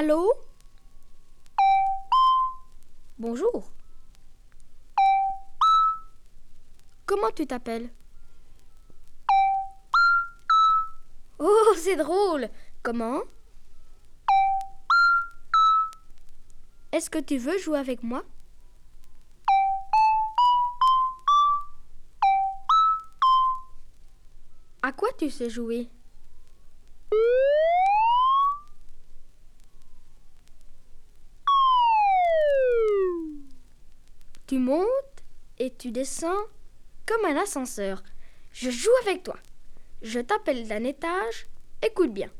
[0.00, 0.32] Allô?
[3.18, 3.68] Bonjour.
[7.04, 7.90] Comment tu t'appelles?
[11.40, 12.48] Oh, c'est drôle.
[12.84, 13.22] Comment?
[16.92, 18.22] Est-ce que tu veux jouer avec moi?
[24.80, 25.90] À quoi tu sais jouer?
[35.78, 36.44] Tu descends
[37.06, 38.02] comme un ascenseur.
[38.52, 39.36] Je joue avec toi.
[40.02, 41.46] Je t'appelle d'un étage.
[41.82, 42.30] Écoute bien.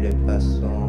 [0.00, 0.79] les passants.